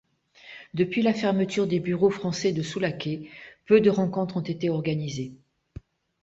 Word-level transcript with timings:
Depuis 0.73 1.03
la 1.03 1.13
fermeture 1.13 1.67
des 1.67 1.79
bureaux 1.79 2.09
français 2.09 2.53
de 2.53 2.63
Sulake, 2.63 3.29
peu 3.67 3.81
de 3.81 3.89
rencontres 3.91 4.37
ont 4.37 4.41
été 4.41 4.67
organisées. 4.67 5.33